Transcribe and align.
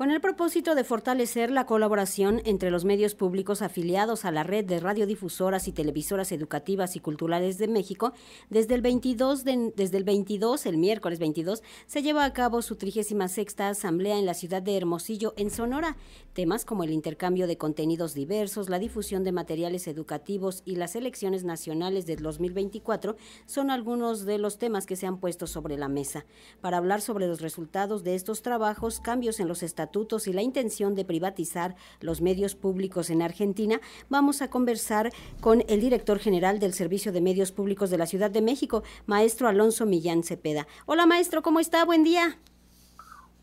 Con 0.00 0.10
el 0.10 0.22
propósito 0.22 0.74
de 0.74 0.82
fortalecer 0.82 1.50
la 1.50 1.66
colaboración 1.66 2.40
entre 2.46 2.70
los 2.70 2.86
medios 2.86 3.14
públicos 3.14 3.60
afiliados 3.60 4.24
a 4.24 4.30
la 4.30 4.44
red 4.44 4.64
de 4.64 4.80
radiodifusoras 4.80 5.68
y 5.68 5.72
televisoras 5.72 6.32
educativas 6.32 6.96
y 6.96 7.00
culturales 7.00 7.58
de 7.58 7.68
México, 7.68 8.14
desde 8.48 8.76
el 8.76 8.80
22, 8.80 9.44
desde 9.44 9.98
el 9.98 10.04
22, 10.04 10.64
el 10.64 10.78
miércoles 10.78 11.18
22, 11.18 11.62
se 11.86 12.02
lleva 12.02 12.24
a 12.24 12.32
cabo 12.32 12.62
su 12.62 12.76
36 12.76 13.60
asamblea 13.60 14.18
en 14.18 14.24
la 14.24 14.32
ciudad 14.32 14.62
de 14.62 14.74
Hermosillo, 14.74 15.34
en 15.36 15.50
Sonora. 15.50 15.98
Temas 16.32 16.64
como 16.64 16.82
el 16.82 16.92
intercambio 16.92 17.46
de 17.46 17.58
contenidos 17.58 18.14
diversos, 18.14 18.70
la 18.70 18.78
difusión 18.78 19.22
de 19.22 19.32
materiales 19.32 19.86
educativos 19.86 20.62
y 20.64 20.76
las 20.76 20.96
elecciones 20.96 21.44
nacionales 21.44 22.06
del 22.06 22.22
2024 22.22 23.16
son 23.44 23.70
algunos 23.70 24.24
de 24.24 24.38
los 24.38 24.56
temas 24.56 24.86
que 24.86 24.96
se 24.96 25.06
han 25.06 25.18
puesto 25.18 25.46
sobre 25.46 25.76
la 25.76 25.88
mesa. 25.88 26.24
Para 26.62 26.78
hablar 26.78 27.02
sobre 27.02 27.26
los 27.26 27.42
resultados 27.42 28.02
de 28.02 28.14
estos 28.14 28.40
trabajos, 28.40 29.00
cambios 29.00 29.40
en 29.40 29.48
los 29.48 29.62
estados 29.90 30.28
y 30.28 30.32
la 30.32 30.42
intención 30.42 30.94
de 30.94 31.04
privatizar 31.04 31.74
los 32.00 32.20
medios 32.20 32.54
públicos 32.54 33.10
en 33.10 33.22
Argentina, 33.22 33.80
vamos 34.08 34.40
a 34.40 34.48
conversar 34.48 35.10
con 35.40 35.62
el 35.68 35.80
director 35.80 36.18
general 36.18 36.58
del 36.60 36.72
Servicio 36.72 37.12
de 37.12 37.20
Medios 37.20 37.52
Públicos 37.52 37.90
de 37.90 37.98
la 37.98 38.06
Ciudad 38.06 38.30
de 38.30 38.40
México, 38.40 38.82
maestro 39.06 39.48
Alonso 39.48 39.86
Millán 39.86 40.22
Cepeda. 40.22 40.66
Hola 40.86 41.06
maestro, 41.06 41.42
¿cómo 41.42 41.60
está? 41.60 41.84
Buen 41.84 42.04
día. 42.04 42.38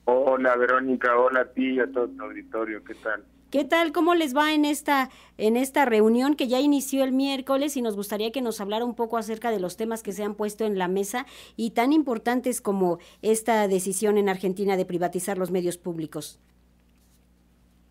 Hola 0.06 0.56
Verónica, 0.56 1.18
hola 1.18 1.42
a 1.42 1.52
ti 1.52 1.76
y 1.76 1.80
a 1.80 1.92
todo 1.92 2.08
tu 2.08 2.24
auditorio, 2.24 2.82
¿qué 2.84 2.96
tal? 2.96 3.24
¿Qué 3.52 3.64
tal? 3.64 3.94
¿Cómo 3.94 4.14
les 4.14 4.36
va 4.36 4.54
en 4.54 4.66
esta 4.66 5.10
en 5.38 5.56
esta 5.56 5.86
reunión 5.86 6.36
que 6.36 6.50
ya 6.50 6.60
inició 6.60 7.06
el 7.06 7.14
miércoles 7.14 7.78
y 7.78 7.82
nos 7.82 7.96
gustaría 7.96 8.32
que 8.34 8.42
nos 8.42 8.60
hablara 8.60 8.84
un 8.84 8.94
poco 8.94 9.18
acerca 9.18 9.52
de 9.52 9.60
los 9.62 9.78
temas 9.78 10.04
que 10.04 10.12
se 10.12 10.24
han 10.24 10.36
puesto 10.36 10.66
en 10.66 10.78
la 10.78 10.90
mesa 10.90 11.26
y 11.56 11.72
tan 11.72 11.94
importantes 11.94 12.60
como 12.60 13.00
esta 13.22 13.70
decisión 13.70 14.18
en 14.18 14.28
Argentina 14.28 14.76
de 14.76 14.86
privatizar 14.86 15.38
los 15.38 15.50
medios 15.50 15.78
públicos? 15.78 16.42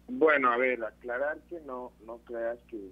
Bueno, 0.09 0.53
a 0.53 0.59
ver, 0.59 0.85
aclarar 0.85 1.39
que 1.49 1.59
no 1.61 1.93
no 2.05 2.19
creas 2.19 2.59
que 2.69 2.91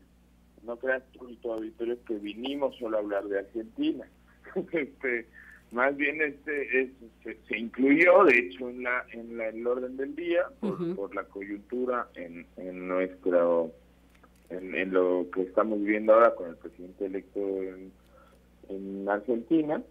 no 0.63 0.79
creas 0.79 1.03
tu 1.43 1.53
auditorio 1.53 2.03
que 2.05 2.15
vinimos 2.15 2.77
solo 2.79 2.97
a 2.97 3.01
hablar 3.01 3.25
de 3.25 3.41
Argentina. 3.41 4.09
este 4.73 5.29
más 5.75 5.97
bien 5.97 6.23
este 6.23 6.93
se, 7.49 7.59
incluyó 7.59 8.25
de 8.25 8.39
hecho 8.39 8.71
en 8.71 8.85
la 8.85 9.05
en 9.13 9.37
la 9.37 9.49
el 9.49 9.67
orden 9.67 9.97
del 9.97 10.15
día 10.15 10.47
por, 10.61 11.15
la 11.15 11.25
coyuntura 11.25 12.09
en, 12.15 12.47
en 12.57 12.87
nuestro 12.87 13.73
en, 14.51 14.93
lo 14.93 15.27
que 15.35 15.43
estamos 15.43 15.81
viviendo 15.81 16.15
ahora 16.15 16.35
con 16.37 16.51
el 16.51 16.57
presidente 16.57 17.07
electo 17.07 17.41
en, 17.41 17.93
Argentina. 19.09 19.83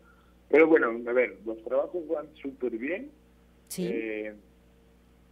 Pero 0.49 0.67
bueno 0.67 0.87
a 0.87 1.13
ver 1.13 1.37
los 1.45 1.61
trabajos 1.63 2.07
van 2.07 2.27
súper 2.41 2.71
bien. 2.77 3.11
Sí. 3.67 3.87
Eh, 3.91 4.33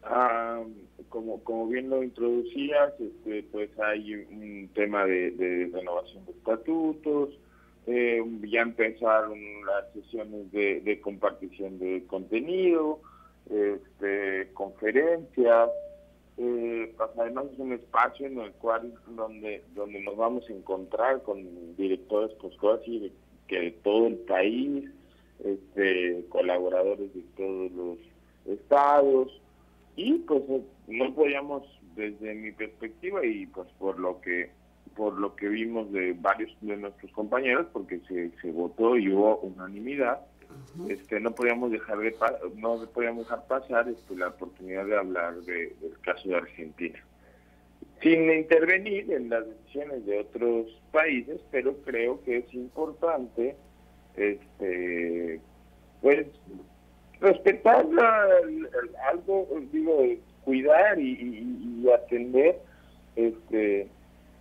ah, 0.03 0.61
como 1.09 1.43
como 1.43 1.67
bien 1.67 1.89
lo 1.89 2.03
introducías 2.03 2.93
este 2.99 3.43
pues 3.52 3.69
hay 3.80 4.15
un 4.15 4.69
tema 4.73 5.05
de, 5.05 5.31
de 5.31 5.71
renovación 5.73 6.25
de 6.25 6.31
estatutos 6.33 7.41
eh, 7.87 8.23
ya 8.43 8.61
empezaron 8.61 9.39
las 9.65 9.91
sesiones 9.93 10.51
de, 10.51 10.99
compartición 11.01 11.79
de 11.79 12.05
contenido, 12.07 12.99
este, 13.49 14.51
conferencias, 14.53 15.69
eh, 16.37 16.93
pues, 16.95 17.09
además 17.17 17.45
es 17.53 17.59
un 17.59 17.73
espacio 17.73 18.27
en 18.27 18.39
el 18.39 18.52
cual 18.53 18.93
donde 19.09 19.63
donde 19.75 20.02
nos 20.02 20.15
vamos 20.15 20.49
a 20.49 20.53
encontrar 20.53 21.21
con 21.23 21.75
directores 21.75 22.31
pues 22.39 22.55
de, 22.85 23.11
que 23.47 23.59
de 23.59 23.71
todo 23.71 24.07
el 24.07 24.17
país, 24.19 24.89
este, 25.43 26.25
colaboradores 26.29 27.13
de 27.13 27.21
todos 27.35 27.71
los 27.71 27.97
estados. 28.45 29.41
Y 29.95 30.13
pues 30.19 30.41
no 30.87 31.13
podíamos 31.13 31.63
desde 31.95 32.33
mi 32.33 32.52
perspectiva 32.53 33.25
y 33.25 33.45
pues 33.47 33.67
por 33.77 33.99
lo 33.99 34.21
que 34.21 34.52
por 34.95 35.20
lo 35.20 35.36
que 35.36 35.47
vimos 35.47 35.92
de 35.92 36.14
varios 36.14 36.56
de 36.61 36.78
nuestros 36.78 37.11
compañeros, 37.11 37.67
porque 37.72 38.00
se, 38.08 38.32
se 38.42 38.52
votó 38.52 38.98
y 38.98 39.11
hubo 39.11 39.38
unanimidad, 39.39 40.21
este, 40.89 41.20
no 41.20 41.33
podíamos 41.33 41.71
dejar 41.71 41.98
de 41.99 42.15
no 42.58 42.86
podíamos 42.93 43.26
dejar 43.26 43.48
pasar 43.48 43.88
este, 43.89 44.15
la 44.15 44.30
oportunidad 44.30 44.86
de 44.86 44.98
hablar 44.98 45.36
de, 45.42 45.76
del 45.82 45.99
caso 46.02 46.30
de 46.30 46.36
Argentina. 46.36 46.99
Sin 48.02 48.32
intervenir 48.32 49.11
en 49.11 49.30
las 49.30 49.48
decisiones 49.48 50.05
de 50.05 50.20
otros 50.20 50.82
países 50.92 51.39
pero 51.52 51.76
creo 51.83 52.21
que 52.23 52.38
es 52.38 52.54
importante 52.54 53.55
este 54.15 55.39
pues 56.02 56.27
respetar 57.20 57.86
algo 59.11 59.48
digo 59.71 60.04
cuidar 60.44 60.99
y, 60.99 61.83
y 61.83 61.92
atender 61.92 62.60
este 63.15 63.88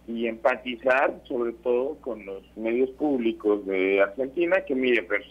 y 0.07 0.27
empatizar 0.27 1.21
sobre 1.29 1.53
todo 1.53 1.97
con 2.01 2.25
los 2.27 2.43
medios 2.57 2.91
públicos 2.91 3.65
de 3.67 4.03
Argentina, 4.03 4.65
que 4.65 4.75
mire, 4.75 5.03
pues, 5.05 5.25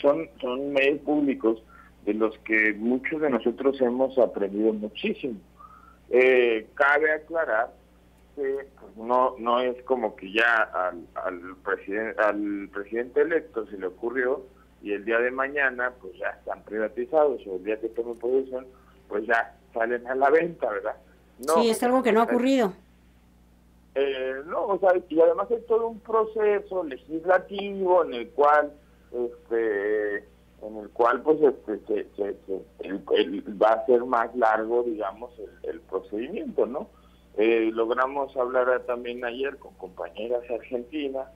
son, 0.00 0.28
son 0.40 0.72
medios 0.72 1.00
públicos 1.00 1.62
de 2.04 2.14
los 2.14 2.36
que 2.38 2.74
muchos 2.74 3.20
de 3.20 3.30
nosotros 3.30 3.80
hemos 3.80 4.16
aprendido 4.18 4.72
muchísimo. 4.72 5.40
Eh, 6.10 6.66
cabe 6.74 7.12
aclarar 7.12 7.72
que 8.36 8.66
pues, 8.80 8.96
no 8.96 9.36
no 9.38 9.60
es 9.60 9.80
como 9.84 10.14
que 10.16 10.32
ya 10.32 10.62
al, 10.74 11.06
al, 11.14 11.56
presidente 11.64 12.20
al 12.20 12.68
presidente 12.72 13.20
electo 13.22 13.66
se 13.66 13.78
le 13.78 13.86
ocurrió 13.86 14.44
y 14.82 14.92
el 14.92 15.04
día 15.04 15.18
de 15.18 15.30
mañana 15.30 15.92
pues 16.00 16.16
ya 16.18 16.28
están 16.28 16.62
privatizados 16.64 17.40
o 17.46 17.56
el 17.56 17.64
día 17.64 17.80
que 17.80 17.88
tome 17.88 18.14
posesión 18.14 18.66
pues 19.08 19.26
ya 19.26 19.56
salen 19.72 20.06
a 20.06 20.14
la 20.14 20.30
venta, 20.30 20.70
¿verdad? 20.70 20.96
No, 21.46 21.62
sí, 21.62 21.70
es 21.70 21.82
algo 21.82 22.02
que 22.02 22.12
no 22.12 22.20
ha 22.20 22.24
ocurrido. 22.24 22.72
Eh, 23.94 24.42
no, 24.46 24.66
o 24.66 24.78
sea, 24.80 24.90
y 25.08 25.20
además 25.20 25.48
hay 25.50 25.60
todo 25.68 25.86
un 25.88 26.00
proceso 26.00 26.82
legislativo 26.82 28.04
en 28.04 28.14
el 28.14 28.28
cual, 28.30 28.72
este, 29.12 30.16
en 30.62 30.76
el 30.80 30.88
cual, 30.90 31.22
pues, 31.22 31.38
este, 31.42 32.34
va 33.62 33.72
a 33.72 33.86
ser 33.86 34.04
más 34.04 34.34
largo, 34.34 34.82
digamos, 34.82 35.30
el, 35.62 35.80
procedimiento, 35.82 36.66
¿no? 36.66 36.88
Eh, 37.36 37.70
logramos 37.72 38.36
hablar 38.36 38.82
también 38.86 39.24
ayer 39.24 39.56
con 39.58 39.74
compañeras 39.74 40.42
argentinas 40.50 41.28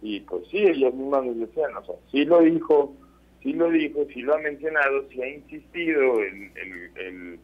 y, 0.00 0.20
pues, 0.20 0.48
sí, 0.50 0.58
ellas 0.58 0.94
mismas 0.94 1.26
nos 1.26 1.38
decían, 1.38 1.76
o 1.76 1.84
sea, 1.84 1.96
sí 2.10 2.24
lo 2.24 2.40
dijo, 2.40 2.94
sí 3.42 3.52
lo 3.52 3.68
dijo, 3.68 4.06
sí 4.14 4.22
lo 4.22 4.34
ha 4.34 4.38
mencionado, 4.38 5.06
sí 5.10 5.20
ha 5.20 5.28
insistido 5.28 6.20
el, 6.20 6.52
el, 6.56 7.40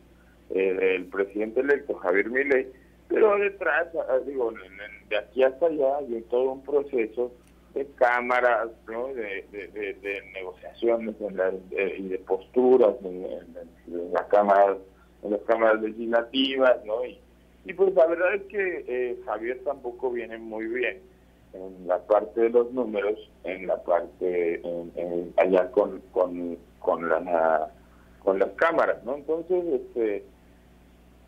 el, 0.50 0.82
el 0.82 1.04
presidente 1.06 1.60
electo 1.60 1.94
Javier 1.96 2.30
Milei 2.30 2.66
pero 3.08 3.38
detrás, 3.38 3.88
ah, 4.08 4.18
digo, 4.26 4.52
de 5.08 5.16
aquí 5.16 5.42
hasta 5.42 5.66
allá 5.66 5.98
hay 5.98 6.22
todo 6.30 6.52
un 6.52 6.62
proceso 6.62 7.32
de 7.74 7.86
cámaras, 7.96 8.70
¿no? 8.86 9.08
de, 9.08 9.44
de, 9.50 10.22
negociaciones 10.32 11.16
y 11.98 12.08
de 12.08 12.18
posturas 12.20 12.94
en, 13.02 14.12
la 14.12 14.26
cámara, 14.28 14.76
en 15.22 15.30
las 15.32 15.40
cámaras 15.42 15.82
legislativas, 15.82 16.84
¿no? 16.84 17.04
Y, 17.04 17.18
y 17.64 17.72
pues 17.72 17.94
la 17.94 18.06
verdad 18.06 18.34
es 18.34 18.42
que 18.44 18.84
eh, 18.86 19.18
Javier 19.24 19.60
tampoco 19.64 20.10
viene 20.10 20.38
muy 20.38 20.66
bien 20.66 21.00
en 21.52 21.86
la 21.86 21.98
parte 21.98 22.42
de 22.42 22.50
los 22.50 22.72
números, 22.72 23.18
en 23.44 23.66
la 23.66 23.82
parte 23.82 24.60
allá 25.36 25.70
con 25.70 26.00
con 26.12 26.58
con 26.78 27.08
la 27.08 27.70
con 28.22 28.38
las 28.38 28.50
cámaras, 28.50 29.02
¿no? 29.04 29.16
Entonces, 29.16 29.64
este 29.66 30.24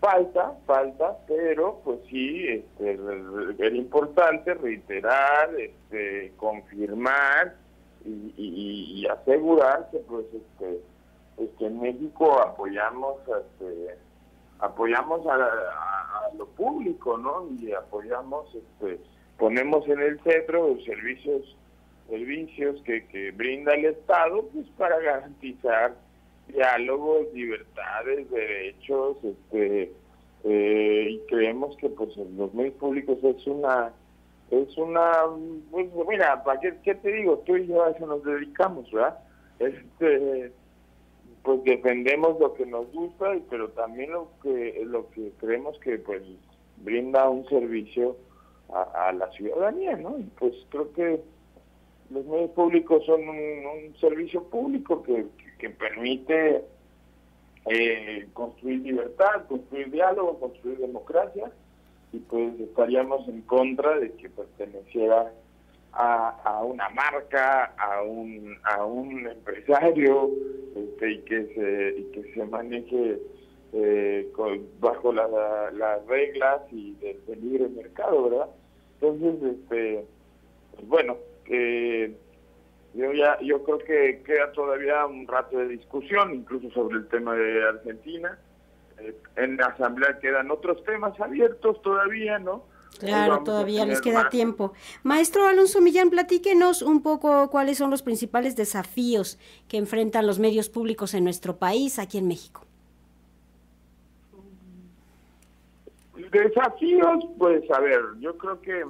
Falta, 0.01 0.53
falta, 0.67 1.17
pero 1.27 1.81
pues 1.83 2.01
sí, 2.11 2.47
este, 2.49 2.99
era 3.59 3.75
importante 3.75 4.55
reiterar, 4.55 5.51
este, 5.59 6.33
confirmar 6.37 7.57
y, 8.05 9.07
asegurar 9.11 9.89
que 9.91 9.99
pues 9.99 10.27
este, 10.35 11.67
en 11.67 11.81
México 11.81 12.41
apoyamos 12.41 13.17
este, 13.23 13.97
apoyamos 14.59 15.27
a, 15.27 16.31
lo 16.37 16.47
público, 16.47 17.17
¿no? 17.17 17.49
Y 17.59 17.73
apoyamos, 17.73 18.55
este, 18.55 19.01
ponemos 19.39 19.89
en 19.89 20.01
el 20.01 20.21
centro 20.23 20.69
los 20.69 20.85
servicios 20.85 21.57
servicios 22.09 22.81
que, 22.83 23.07
que 23.09 23.33
brinda 23.33 23.75
el 23.75 23.87
Estado 23.87 24.47
pues 24.53 24.67
para 24.77 24.99
garantizar 25.01 25.95
diálogos, 26.49 27.33
libertades, 27.33 28.31
derechos, 28.31 29.17
este, 29.23 29.93
eh, 30.45 31.09
y 31.11 31.19
creemos 31.29 31.77
que 31.77 31.89
pues 31.89 32.17
los 32.17 32.55
medios 32.55 32.75
públicos 32.75 33.19
es 33.23 33.47
una, 33.47 33.93
es 34.51 34.77
una, 34.77 35.13
pues 35.71 35.89
mira, 36.09 36.43
¿para 36.45 36.61
qué, 36.61 36.95
te 36.95 37.13
digo? 37.13 37.39
Tú 37.47 37.57
y 37.57 37.67
yo 37.67 37.85
a 37.85 37.91
eso 37.91 38.07
nos 38.07 38.23
dedicamos, 38.23 38.91
¿verdad? 38.93 39.19
Este, 39.59 40.53
pues 41.43 41.65
defendemos 41.65 42.39
lo 42.39 42.55
que 42.55 42.67
nos 42.67 42.91
gusta, 42.93 43.33
pero 43.51 43.71
también 43.71 44.13
lo 44.13 44.29
que, 44.43 44.83
lo 44.85 45.09
que 45.11 45.33
creemos 45.39 45.79
que 45.81 45.99
pues 45.99 46.23
brinda 46.79 47.29
un 47.29 47.49
servicio 47.49 48.17
a, 48.73 49.13
la 49.13 49.31
ciudadanía, 49.33 49.97
¿no? 49.97 50.19
Y 50.19 50.25
pues 50.39 50.55
creo 50.71 50.93
que 50.93 51.21
los 52.11 52.25
medios 52.27 52.51
públicos 52.51 53.05
son 53.05 53.29
un, 53.29 53.97
servicio 54.01 54.45
público 54.45 55.03
que, 55.03 55.27
que 55.59 55.71
permite 55.71 56.63
eh, 57.67 58.29
construir 58.33 58.81
libertad, 58.81 59.47
construir 59.49 59.91
diálogo, 59.91 60.39
construir 60.39 60.79
democracia, 60.79 61.51
y 62.13 62.19
pues 62.19 62.59
estaríamos 62.61 63.27
en 63.29 63.43
contra 63.43 63.99
de 63.99 64.13
que 64.13 64.29
perteneciera 64.29 65.33
a, 65.93 66.63
una 66.63 66.89
marca, 66.91 67.75
a 67.79 68.03
un, 68.03 68.57
a 68.65 68.85
un 68.85 69.27
empresario, 69.27 70.31
este, 70.77 71.13
y 71.13 71.19
que 71.21 71.47
se, 71.55 72.01
y 72.01 72.05
que 72.13 72.35
se 72.35 72.45
maneje 72.45 73.19
eh, 73.73 74.31
bajo 74.79 75.13
las 75.13 76.07
reglas 76.07 76.63
y 76.71 76.93
del, 76.95 77.41
libre 77.41 77.69
mercado, 77.69 78.29
¿verdad? 78.29 78.49
Entonces, 79.01 79.57
este, 79.57 80.07
pues 80.75 80.89
bueno, 80.89 81.17
eh, 81.49 82.17
yo 82.95 83.13
ya 83.13 83.39
yo 83.43 83.63
creo 83.63 83.79
que 83.79 84.23
queda 84.25 84.53
todavía 84.53 85.05
un 85.07 85.27
rato 85.27 85.59
de 85.59 85.69
discusión, 85.69 86.35
incluso 86.35 86.71
sobre 86.71 86.99
el 86.99 87.09
tema 87.09 87.35
de 87.35 87.69
Argentina. 87.69 88.39
Eh, 88.99 89.15
en 89.37 89.57
la 89.57 89.67
asamblea 89.67 90.19
quedan 90.19 90.51
otros 90.51 90.83
temas 90.85 91.19
abiertos 91.21 91.83
todavía, 91.83 92.39
¿no? 92.39 92.65
Claro, 92.99 93.43
todavía 93.45 93.85
les 93.85 94.01
queda 94.01 94.31
tiempo. 94.31 94.73
Maestro 95.03 95.47
Alonso 95.47 95.83
Millán, 95.83 96.09
platíquenos 96.09 96.81
un 96.81 97.03
poco 97.03 97.51
cuáles 97.51 97.77
son 97.77 97.91
los 97.91 98.03
principales 98.03 98.57
desafíos 98.57 99.39
que 99.69 99.77
enfrentan 99.77 100.27
los 100.27 100.39
medios 100.39 100.71
públicos 100.71 101.13
en 101.13 101.25
nuestro 101.25 101.57
país, 101.57 101.99
aquí 101.99 102.17
en 102.17 102.29
México. 102.29 102.63
Desafíos, 106.33 107.25
pues 107.39 107.71
a 107.71 107.81
ver, 107.81 108.01
yo 108.21 108.37
creo 108.39 108.61
que 108.61 108.85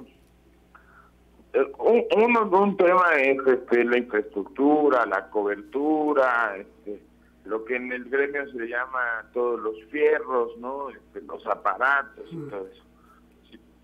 eh, 1.53 1.71
un, 1.79 2.37
un, 2.53 2.77
tema 2.77 3.15
es 3.17 3.37
este, 3.47 3.83
la 3.83 3.97
infraestructura, 3.97 5.05
la 5.05 5.29
cobertura, 5.29 6.57
este, 6.57 7.01
lo 7.45 7.63
que 7.65 7.75
en 7.75 7.91
el 7.91 8.05
gremio 8.05 8.49
se 8.51 8.57
le 8.57 8.67
llama 8.67 9.29
todos 9.33 9.59
los 9.59 9.83
fierros, 9.85 10.57
¿no? 10.57 10.89
Este, 10.89 11.21
los 11.21 11.45
aparatos 11.47 12.25
y 12.31 12.37
todo 12.49 12.67
eso. 12.67 12.83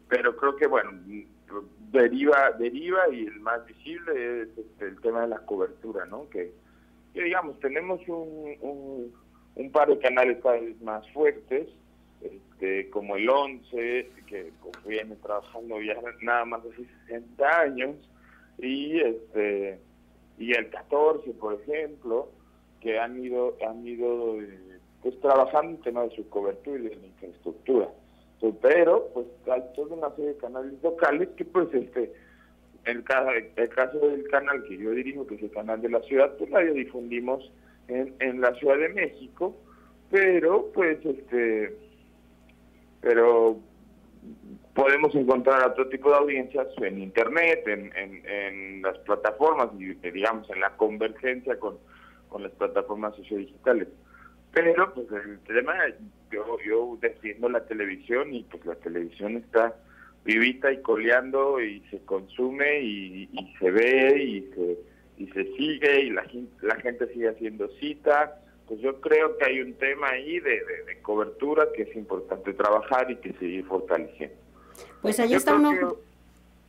pero 0.10 0.36
creo 0.36 0.56
que, 0.56 0.68
bueno, 0.68 0.92
deriva 1.92 2.51
deriva 2.51 3.07
y 3.10 3.27
el 3.27 3.39
más 3.39 3.65
visible 3.65 4.42
es 4.42 4.57
este, 4.57 4.86
el 4.86 5.00
tema 5.01 5.21
de 5.21 5.27
la 5.30 5.39
cobertura, 5.39 6.06
¿no? 6.06 6.30
Que, 6.30 6.51
digamos, 7.13 7.60
tenemos 7.60 8.01
un, 8.07 8.56
un, 8.62 9.13
un 9.56 9.71
par 9.71 9.88
de 9.88 10.00
canales 10.00 10.39
cada 10.42 10.60
vez 10.60 10.80
más 10.81 11.10
fuertes, 11.12 11.69
este, 12.63 12.89
como 12.89 13.18
el 13.18 13.30
11, 13.30 14.10
que 14.25 14.51
viene 14.86 15.15
trabajando 15.18 15.81
ya 15.81 15.95
nada 16.21 16.45
más 16.45 16.63
de 16.63 16.71
60 17.07 17.60
años, 17.60 17.95
y 18.57 19.00
este 19.00 19.80
y 20.38 20.51
el 20.54 20.69
14, 20.69 21.31
por 21.33 21.60
ejemplo, 21.62 22.30
que 22.80 23.00
han 23.00 23.24
ido 23.24 23.57
han 23.68 23.86
ido 23.86 24.38
pues 25.01 25.19
trabajando 25.19 25.71
en 25.71 25.81
tema 25.81 26.04
de 26.04 26.15
su 26.15 26.27
cobertura 26.30 26.80
y 26.80 26.83
de 26.83 26.95
la 26.95 27.07
infraestructura. 27.07 27.89
Pero 28.62 29.10
pues 29.13 29.27
hay 29.50 29.63
toda 29.75 29.95
una 29.95 30.10
serie 30.15 30.33
de 30.33 30.38
canales 30.38 30.74
locales 30.81 31.30
que 31.38 31.45
pues 31.45 31.68
este 31.74 32.13
el, 32.86 33.04
el 33.56 33.69
caso 33.69 34.00
del 34.00 34.27
canal 34.27 34.63
que 34.63 34.77
yo 34.77 34.92
dirijo, 34.92 35.25
que 35.25 35.36
es 35.36 35.44
el 35.44 35.51
canal 35.51 35.81
de 35.81 35.89
la 35.89 36.01
ciudad, 36.01 36.36
pues 36.38 36.50
la 36.50 36.60
difundimos 36.62 37.51
en, 37.88 38.13
en 38.19 38.42
la 38.42 38.54
Ciudad 38.56 38.77
de 38.77 38.89
México, 38.89 39.56
pero 40.12 40.69
pues 40.74 40.98
este 41.06 41.82
pero 43.03 43.59
podemos 44.73 45.13
encontrar 45.13 45.67
otro 45.67 45.88
tipo 45.89 46.09
de 46.09 46.15
audiencias 46.15 46.67
en 46.77 47.03
Internet, 47.03 47.67
en, 47.67 47.91
en, 47.95 48.81
las 48.81 48.97
plataformas, 49.00 49.69
y 49.77 49.94
digamos, 50.09 50.50
en 50.50 50.61
la 50.61 50.71
convergencia 50.77 51.59
con, 51.59 51.77
con 52.29 52.44
las 52.44 52.51
plataformas 52.53 53.15
sociodigitales. 53.15 53.89
Pero, 54.51 54.94
pues, 54.94 55.07
el 55.11 55.39
tema, 55.41 55.73
yo, 56.31 56.57
yo 56.65 56.97
defiendo 57.01 57.50
la 57.50 57.65
televisión 57.65 58.33
y, 58.33 58.44
pues, 58.44 58.65
la 58.65 58.75
televisión 58.75 59.38
está 59.38 59.75
vivita 60.23 60.71
y 60.71 60.81
coleando 60.81 61.61
y 61.61 61.81
se 61.91 62.00
consume 62.05 62.79
y, 62.81 63.55
se 63.59 63.71
ve 63.71 64.23
y 64.23 64.41
se, 64.53 64.77
y 65.17 65.27
se 65.27 65.44
sigue 65.57 66.01
y 66.03 66.09
la, 66.11 66.25
la 66.61 66.75
gente 66.75 67.07
sigue 67.13 67.29
haciendo 67.29 67.67
cita 67.79 68.42
pues 68.68 68.80
yo 68.80 69.00
creo 69.01 69.38
que 69.38 69.45
hay 69.45 69.62
un 69.62 69.74
tema 69.74 70.10
ahí 70.10 70.39
de, 70.39 70.62
cobertura 71.01 71.68
que 71.75 71.83
es 71.83 71.95
importante 71.95 72.54
trabajar 72.54 73.12
y 73.12 73.18
que 73.18 73.33
seguir 73.33 73.65
fortaleciendo. 73.65 74.36
Pues 75.01 75.19
ahí 75.19 75.33
está 75.33 75.56
uno. 75.56 75.98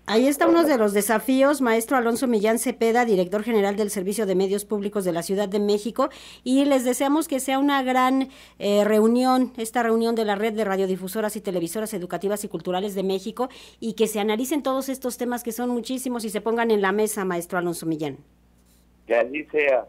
Ahí 0.06 0.26
está 0.26 0.46
uno 0.46 0.64
de 0.64 0.76
los 0.76 0.92
desafíos, 0.92 1.62
maestro 1.62 1.96
Alonso 1.96 2.26
Millán 2.26 2.58
Cepeda, 2.58 3.06
director 3.06 3.42
general 3.42 3.74
del 3.74 3.88
Servicio 3.88 4.26
de 4.26 4.34
Medios 4.34 4.66
Públicos 4.66 5.06
de 5.06 5.12
la 5.12 5.22
Ciudad 5.22 5.48
de 5.48 5.60
México, 5.60 6.10
y 6.42 6.66
les 6.66 6.84
deseamos 6.84 7.26
que 7.26 7.40
sea 7.40 7.58
una 7.58 7.82
gran 7.82 8.28
eh, 8.58 8.84
reunión, 8.84 9.54
esta 9.56 9.82
reunión 9.82 10.14
de 10.14 10.26
la 10.26 10.34
red 10.34 10.52
de 10.52 10.64
radiodifusoras 10.64 11.36
y 11.36 11.40
televisoras 11.40 11.94
educativas 11.94 12.44
y 12.44 12.48
culturales 12.48 12.94
de 12.94 13.02
México, 13.02 13.48
y 13.80 13.94
que 13.94 14.06
se 14.06 14.20
analicen 14.20 14.62
todos 14.62 14.90
estos 14.90 15.16
temas 15.16 15.42
que 15.42 15.52
son 15.52 15.70
muchísimos 15.70 16.26
y 16.26 16.28
se 16.28 16.42
pongan 16.42 16.70
en 16.70 16.82
la 16.82 16.92
mesa, 16.92 17.24
maestro 17.24 17.56
Alonso 17.56 17.86
Millán. 17.86 18.18
Que 19.06 19.16
así 19.16 19.44
sea. 19.44 19.86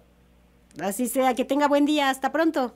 Así 0.81 1.07
sea, 1.07 1.35
que 1.35 1.45
tenga 1.45 1.67
buen 1.67 1.85
día, 1.85 2.09
hasta 2.09 2.31
pronto. 2.31 2.73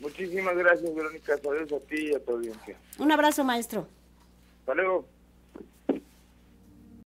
Muchísimas 0.00 0.56
gracias, 0.56 0.94
Verónica. 0.94 1.36
Saludos 1.38 1.72
a 1.72 1.86
ti 1.86 2.10
y 2.10 2.14
a 2.14 2.24
tu 2.24 2.32
audiencia. 2.32 2.76
Un 2.98 3.10
abrazo, 3.12 3.44
maestro. 3.44 3.88
Hasta 4.60 4.74
luego. 4.74 5.06